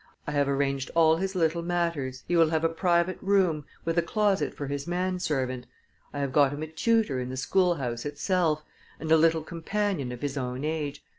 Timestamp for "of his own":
10.11-10.65